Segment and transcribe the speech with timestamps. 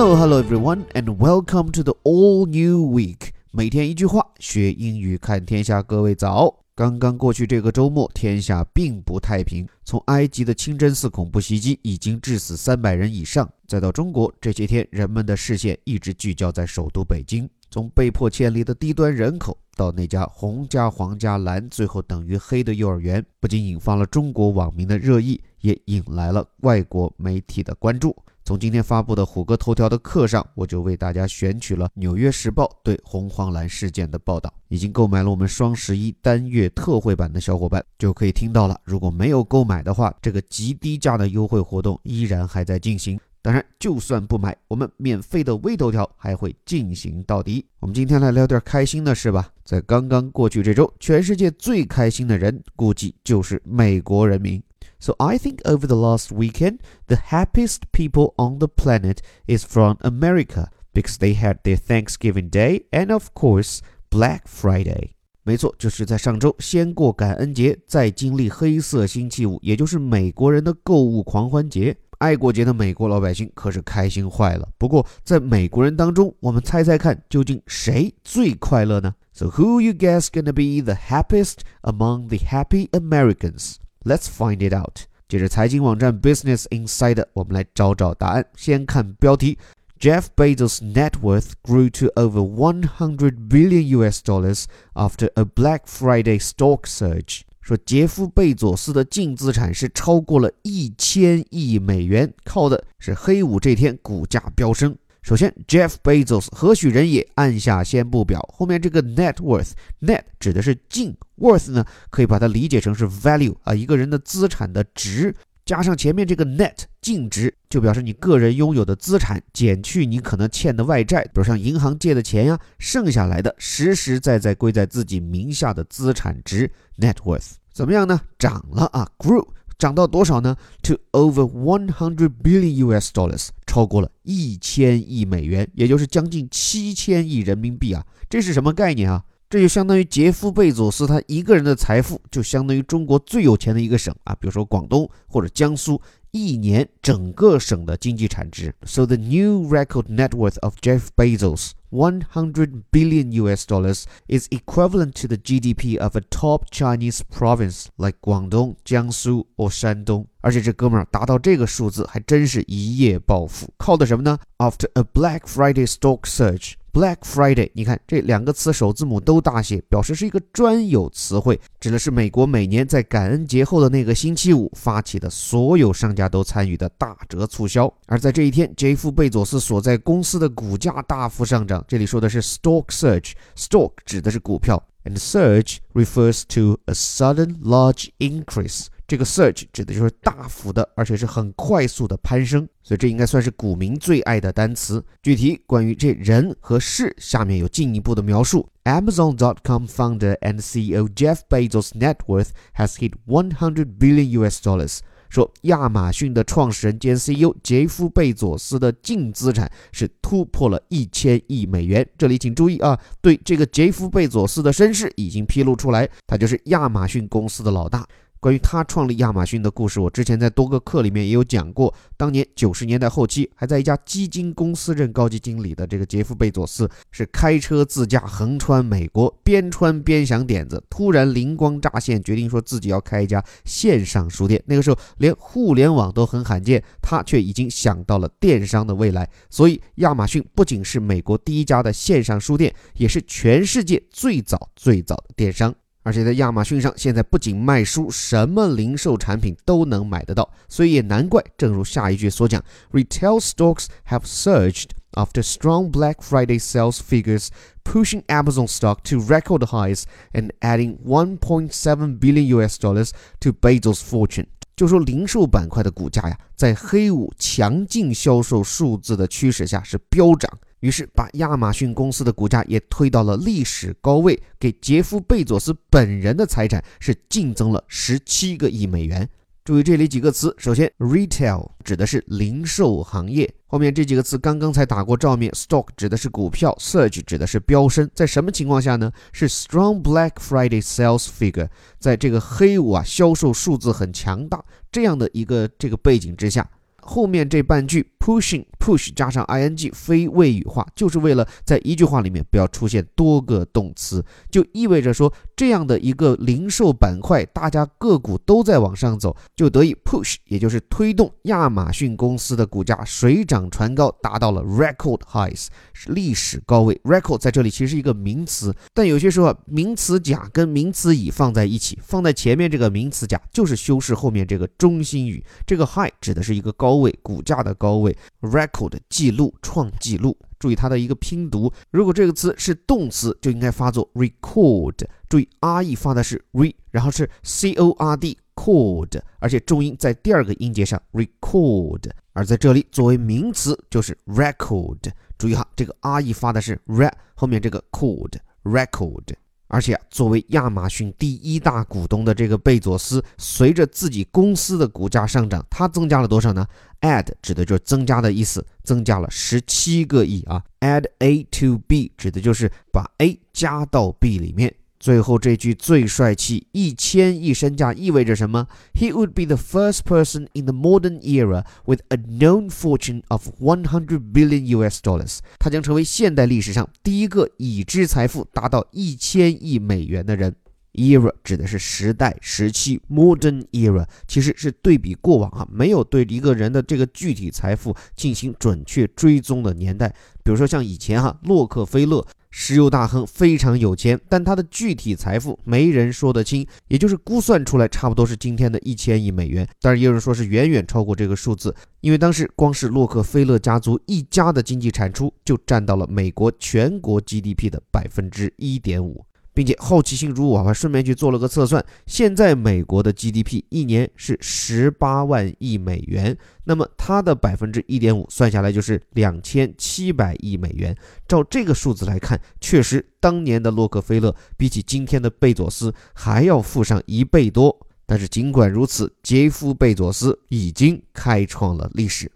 [0.00, 3.32] Hello, hello everyone, and welcome to the all new week.
[3.50, 5.82] 每天一句话，学英语看天下。
[5.82, 6.64] 各位早！
[6.74, 9.68] 刚刚过去这个周末，天下并不太平。
[9.84, 17.46] 从埃及的清真寺恐怖袭击已经致死三百人以上，再到中国这些天，人们的视线一直聚焦在首都北京。
[17.70, 28.16] 从被迫迁离的低端人口，到那家红加黄加蓝最后等于黑的幼儿园，不仅引发了中国网民的热议，也引来了外国媒体的关注。
[28.50, 34.52] 从今天发布的虎哥头条的课上，我就为大家选取了《纽约时报》对红黄蓝事件的报道。
[34.66, 38.76] 已经购买了我们双十一单月特惠版的小伙伴就可以听到了。
[38.82, 43.20] 如果没有购买的话，这个极低价的优惠活动依然还在进行。
[43.40, 47.64] 当然，就算不买，我们免费的微头条还会进行到底。
[47.78, 49.48] 我们今天来聊点开心的事吧。
[49.64, 54.60] 在刚刚过去这周，全世界最开心的人，估计就是美国人民。
[54.99, 60.69] So I think over the last weekend, the happiest people on the planet is from America
[60.93, 65.11] because they had their Thanksgiving Day and of course Black Friday.
[65.43, 71.95] 没错，就是在上周，先过感恩节，再经历黑色星期五，也就是美国人的购物狂欢节。
[72.17, 74.67] 爱过节的美国老百姓可是开心坏了。
[74.79, 79.13] 不过，在美国人当中，我们猜猜看，究竟谁最快乐呢？
[79.33, 83.75] So who you guess gonna be the happiest among the happy Americans?
[84.02, 85.00] Let's find it out。
[85.28, 88.46] 接着，财经网站 Business Insider，我们来找找答案。
[88.56, 89.58] 先看标题
[89.98, 96.84] ：Jeff Bezos' net worth grew to over 100 billion US dollars after a Black Friday stock
[96.84, 97.42] surge。
[97.60, 104.96] 说杰夫·贝佐斯的净资产是超过了一千亿美元，靠的是黑五这天股价飙升。
[105.22, 107.26] 首先，Jeff Bezos 何许人也？
[107.34, 108.40] 按下先不表。
[108.52, 115.34] 后面这个 net worth，net 指的是净，worth 呢可以把它理解成是 value 啊，一个人的资产的值，
[115.66, 128.20] 加上前面这个 net 净值，就表示你个人拥有的资产减去你可能欠的外债，比如像银行借的钱呀，剩下来的实实在在归在自己名下的资产值 net worth 怎么样呢？
[128.38, 129.46] 涨了啊，grew。
[129.80, 138.06] 涨到多少呢？To over one hundred billion US dollars，超过了一千亿美元，也就是将近七千亿人民币啊！
[138.28, 139.24] 这是什么概念啊？
[139.48, 146.00] 这就相当于杰夫·贝佐斯他一个人的财富，就相当于中国最有钱的一个省啊，比如说广东或者江苏。
[146.32, 148.72] 一年整个省的经济产值。
[148.84, 155.28] So the new record net worth of Jeff Bezos, 100 billion US dollars, is equivalent to
[155.28, 160.26] the GDP of a top Chinese province like Guangdong, Jiangsu or 山东。
[160.40, 166.74] 而且这哥们儿达到这个数字，还真是一夜暴富，靠的什么呢？After a Black Friday stock surge。
[166.92, 177.92] Black Friday，你看这两个词首字母都大写，表示是一个专有词汇，指的是美国每年在感恩节后的那个星期五发起的所有商家都参与的大折促销。
[178.06, 181.84] 而在这一天，杰夫·贝佐斯所在公司的股价大幅上涨。
[181.86, 188.86] 这里说的是 stock surge，stock 指的是股票，and surge refers to a sudden large increase。
[189.10, 195.04] 这个 surge 指的就是大幅的，而且是很快速的攀升，所以这应该算是股民最爱的单词。
[195.20, 198.68] 具体关于这人和事，下面有进一步的描述。
[198.84, 205.00] Amazon dot com founder and CEO Jeff Bezos' net worth has hit 100 billion US dollars。
[205.28, 212.08] 说亚马逊的创始人兼 CEO 杰夫·贝佐斯的净资产是突破了一千亿美元。
[212.16, 218.06] 这里请注意啊，对这个杰夫·贝佐斯的身世已经披露出来，他就是亚马逊公司的老大。
[218.40, 221.92] 关于他创立亚马逊的故事，我之前在多个课里面也有讲过。
[222.16, 234.62] 当年九十年代后期，还在一家基金公司任高级经理的这个杰夫·贝佐斯，是开车自驾横穿美国，边穿边想点子，突然灵光乍现，决定说自己要开一家线上书店。
[234.64, 239.28] 那个时候连互联网都很罕见，他却已经想到了电商的未来。
[239.50, 245.74] 所以，亚马逊不仅是美国第一家的线上书店，也是全世界最早最早的电商。
[246.10, 252.60] 而且在亚马逊上，现在不仅卖书，什么零售产品都能买得到，所以也难怪，正如下一句所讲
[252.90, 257.46] ，Retail stocks have surged after strong Black Friday sales figures,
[257.84, 260.02] pushing Amazon stock to record highs
[260.32, 264.46] and adding 1.7 billion US dollars to Bezos' fortune。
[264.74, 270.50] 就说零售板块的股价呀，在黑五强劲销售数字的驱使下是飙涨。
[270.80, 279.28] 于是把亚马逊公司的股价也推到了历史高位，给杰夫·贝佐斯本人的财产是净增了十七个亿美元。
[279.62, 289.12] 注意这里几个词，首先，retail 指的是零售行业，后面这几个词刚刚才打过照面，stock 指的是股票，surge 指的是飙升，在什么情况下呢？
[289.32, 291.68] 是 strong Black Friday sales figure，
[291.98, 296.68] 在这个黑五啊销售数字很强大这样的一个这个背景之下。
[297.02, 315.68] 后面这半句 pushing push 加上 ing 非谓语化，就是为了在一句话里面不要出现多个动词，就意味着说这样的一个零售板块，大家个股都在往上走，就得以 push，也就是推动亚马逊公司的股价水涨船高，达到了 record highs，
[316.08, 317.00] 历史高位。
[317.04, 328.09] record 在这里其实是一个名词，但有些时候啊，名词甲跟名词乙放在一起，放在前面这个名词甲就是修饰后面这个中心语，这个 high 指的是一个高位，股价的高位。
[328.40, 331.72] Record 记录创记录，注意它的一个拼读。
[331.90, 334.96] 如果这个词是动词，就应该发作 record。
[335.28, 342.10] 注意 r e 发的是 re，然后是 c o r d cord，而且重音在第二个音节上 record。
[342.32, 345.10] 而在这里作为名词就是 record。
[345.38, 348.34] 注意哈，这个 r e 发的是 re，后面这个 cord
[348.64, 349.34] record。
[349.70, 356.66] 而且，作为亚马逊第一大股东的这个贝佐斯，随着自己公司的股价上涨，他增加了多少呢
[357.02, 360.60] ？add 指的就是增加的意思，增加了十七个亿啊。
[360.80, 364.74] add A to B 指的就是把 A 加到 B 里面。
[365.00, 374.30] 最后这句最帅气，一千亿身价意味着什么？He would be the first person in the modern era with a known fortune of 100
[374.34, 375.38] billion US dollars。
[375.58, 380.54] 他将成为现代历史上第一个已知财富达到一千亿美元的人。
[380.92, 390.08] Era 指的是时代时期，modern era 其实是对比过往啊，没有对一个人的这个具体财富进行准确追踪的年代。
[390.42, 392.26] 比如说像以前哈，洛克菲勒。
[392.50, 399.66] 石油大亨非常有钱，但他的具体财富没人说得清，也就是估算出来差不多是今天的一千亿美元。
[399.80, 409.24] 但是也有人说是远远超过这个数字，因为当时光是洛克菲勒家族一家的经济产出就占到了美国全国 GDP 的百分之一点五。
[409.52, 411.84] 并且好奇心如我，还顺便去做了个测算。
[412.06, 420.96] 现在美国的 GDP 一年是十八万亿美元，那么它的百分之一点五算下来就是两千七百亿美元。
[421.26, 427.86] 照这个数字来看，确实当年的洛克菲勒比起今天的贝佐斯还要富上一倍多。
[428.06, 432.28] 但是尽管如此，杰夫·贝佐斯已经开创了历史。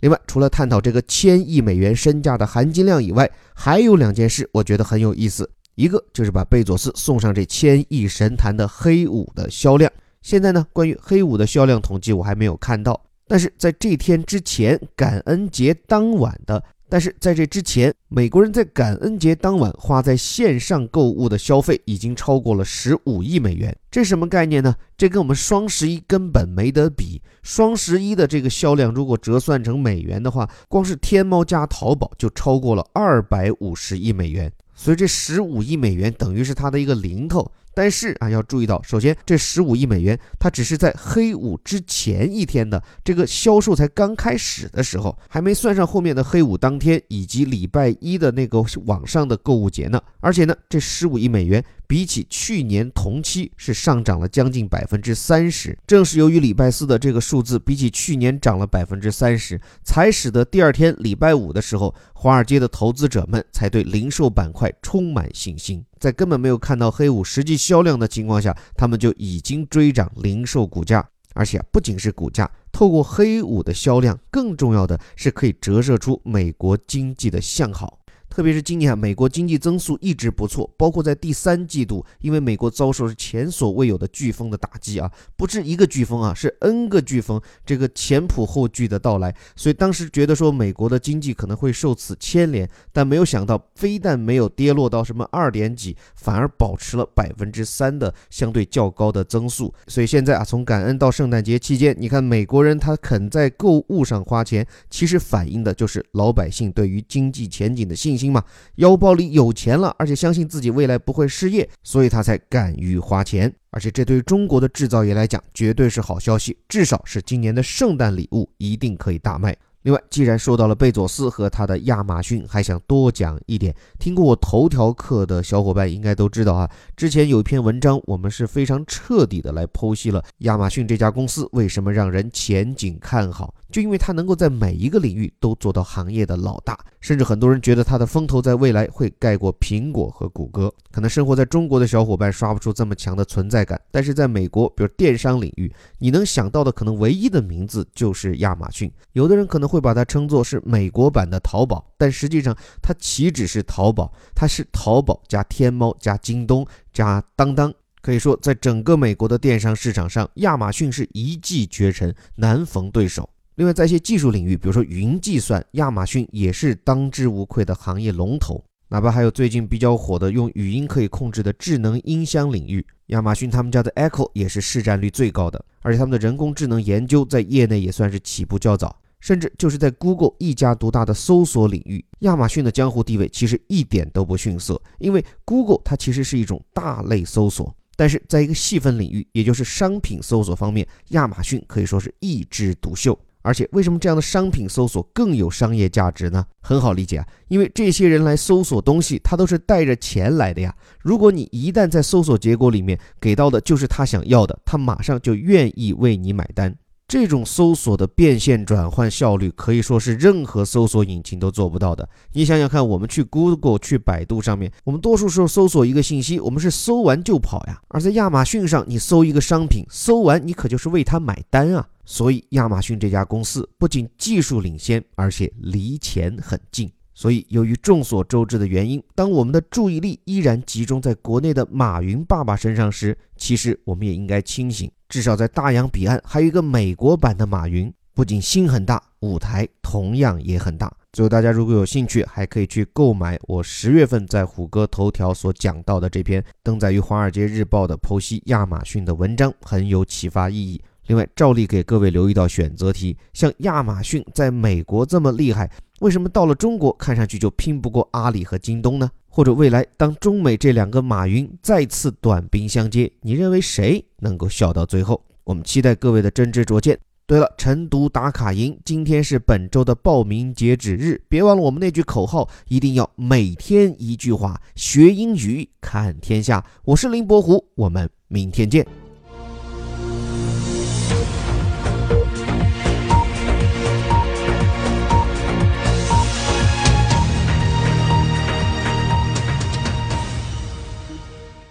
[0.00, 5.50] 另外，除了探讨这个千亿美元身价的含金量以外，还有两件事我觉得很有意思。
[5.76, 9.90] 一个就是把贝佐斯送上这千亿神坛的黑五的销量。
[10.22, 13.00] 现在呢，关于黑五的销量统计我还没有看到。
[13.28, 23.76] 但是在这天之前，感恩节当晚的，但是在这之前，美国人在感恩节当晚花在线上购物的消费已经超过了十五亿美元。
[23.90, 24.74] 这什么概念呢？
[24.96, 27.20] 这跟我们双十一根本没得比。
[27.42, 34.50] 双十一的这个销量如果折算成美元的话，光是天猫加淘宝就超过了二百五十亿美元。
[34.76, 50.00] 所以这十五亿美元等于是它的一个零头，但是啊，要注意到，首先这十五亿美元它只是在黑五之前一天的这个销售才刚开始的时候，还没算上后面的黑五当天以及礼拜一的那个网上的购物节呢。
[50.20, 51.64] 而且呢，这十五亿美元。
[51.86, 65.84] 比起去年同期是上涨了将近百分之三十，正是由于礼拜四的这个数字比起去年涨了百分之三十，才使得第二天礼拜五的时候，华尔街的投资者们才对零售板块充满信心。
[65.98, 78.00] 在根本没有看到黑五实际销量的情况下，他们就已经追涨零售股价，而且不仅是股价，透过黑五的销量，更重要的是可以折射出美国经济的向好。
[78.36, 99.72] 特别是今年啊，美国经济增速一直不错，包括在第三季度，因为美国遭受是前所未有的飓风的打击啊，不是一个飓风啊，是 N 个飓风，这个前仆后继的到来，所以当时觉得说美国的经济可能会受此牵连，但没有想到，非但没有跌落到什么二点几，反而保持了百分之三的相对较高的增速。
[99.86, 108.25] 所以现在啊，从感恩到圣诞节期间，你看美国人他肯在购物上花钱，其实反映的就是老百姓对于经济前景的信心。
[108.32, 108.42] 嘛，
[108.76, 113.52] 腰包里有钱了，而且相信自己未来不会失业，所以他才敢于花钱。
[113.70, 119.54] 而且这对中国的制造业来讲，绝对是好消息，至少是今年的圣诞礼物一定可以大卖。
[119.82, 123.72] 另外，既然说到了贝佐斯和他的亚马逊，还想多讲一点。
[124.00, 133.54] 听过我头条课的小伙伴应该都知道啊，之前有一篇文章，我们是非常彻底的来剖析了亚马逊这家公司为什么让人前景看好。
[133.76, 140.72] 就因为它能够在每一个领域都做到行业的老大，甚至很多人觉得它的风头在未来会盖过苹果和谷歌。
[140.90, 148.90] 可能生活在中国的小伙伴刷不出这么强的存在感，但是在美国，比如电商领域，你能想到的可能唯一的名字就是亚马逊。
[149.12, 157.70] 有的人可能会把它称作是美国版的淘宝，但实际上它岂止是淘宝，它是淘宝加天猫加京东加当当。
[158.00, 163.28] 可以说，在整个美国的电商市场上，亚马逊是一骑绝尘，难逢对手。
[163.56, 168.62] 另外，在一些技术领域，比如说云计算，亚马逊也是当之无愧的行业龙头。
[168.88, 178.94] 哪怕还有最近比较火的用语音可以控制的智能音箱领域，亚马逊他们家的 Echo 也是市占率最高的，而且他们的人工智能研究在业内也算是起步较早。
[179.20, 184.80] 甚至就是在 Google 一家独大的搜索领域，亚马逊的江湖地位其实一点都不逊色。
[184.98, 193.18] 因为 Google 它其实是一种大类搜索，但是在一个细分领域，也就是商品搜索方面，亚马逊可以说是一枝独秀。
[193.46, 196.44] 而且，为什么这样的商品搜索更有商业价值呢？
[196.60, 200.74] 很好理解啊，因为这些人来搜索东西，他都是带着钱来的呀。
[201.00, 206.76] 如果你一旦在搜索结果里面给到的就是他想要的，他马上就愿意为你买单。
[207.08, 212.08] 这种搜索的变现转换效率可以说是任何搜索引擎都做不到的。
[212.32, 221.86] 你想想看，我们去 Google、去百度上面，我们多数时候搜索一个信息，我们是搜完就跑呀；而在亚马逊上，你搜一个商品，搜完你可就是为他买单啊。
[222.04, 226.90] 所以，亚马逊这家公司不仅技术领先，而且离钱很近。
[227.14, 234.90] 所以，由于众所周知的原因，当我们的注意力依然集中在国内的马云爸爸身上时，其实我们也应该清醒。
[235.08, 240.92] 至少在大洋彼岸，还有一个美国版的马云，不仅心很大，舞台同样也很大。
[241.12, 250.80] 最后，大家如果有兴趣，还可以去购买我十月份在虎哥头条所讲到的这篇登载于《华尔街日报》的剖析亚马逊的文章，很有启发意义。
[251.06, 255.70] 另外，照例给各位留一道选择题：像亚马逊在美国这么厉害。
[256.00, 259.08] 为什么到了中国看上去就拼不过阿里和京东呢？
[259.36, 265.22] 或者未来当中美这两个马云再次短兵相接，你认为谁能够笑到最后？
[265.44, 266.98] 我们期待各位的真知灼见。
[267.26, 276.64] 对了，晨读打卡营今天是本周的报名截止日，别忘了我们那句口号，一定要每天一句话学英语看天下。
[276.86, 279.05] 我是林伯虎，我们明天见。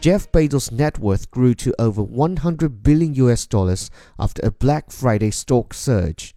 [0.05, 5.31] Jeff Bezos' net worth grew to over 100 billion US dollars after a Black Friday
[5.31, 6.35] stock surge.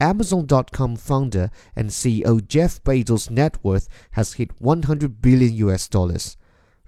[0.00, 6.38] Amazon.com founder and CEO Jeff Bezos' net worth has hit 100 billion US dollars.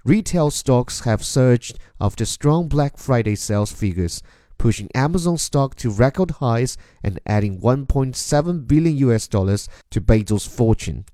[0.03, 4.23] Retail stocks have surged after strong Black Friday sales figures,
[4.57, 11.05] pushing Amazon stock to record highs and adding 1.7 billion US dollars to Bezos' fortune.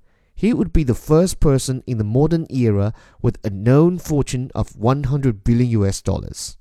[0.43, 4.75] He would be the first person in the modern era with a known fortune of
[4.75, 6.57] 100 billion US dollars.